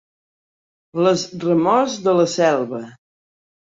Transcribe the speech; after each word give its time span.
Les 1.09 1.27
remors 1.45 2.01
de 2.09 2.19
la 2.23 2.29
selva. 2.39 2.85